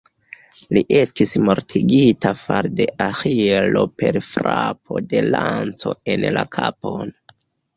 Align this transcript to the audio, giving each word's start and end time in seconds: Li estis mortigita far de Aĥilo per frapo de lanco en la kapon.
Li 0.75 0.81
estis 0.99 1.33
mortigita 1.49 2.31
far 2.39 2.69
de 2.79 2.87
Aĥilo 3.09 3.83
per 4.01 4.19
frapo 4.31 5.03
de 5.13 5.23
lanco 5.29 5.95
en 6.15 6.27
la 6.41 6.49
kapon. 6.59 7.17